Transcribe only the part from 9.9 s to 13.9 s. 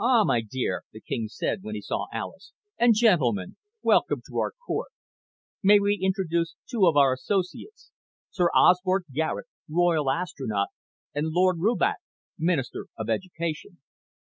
Astronaut, and Lord Rubach, Minister of Education."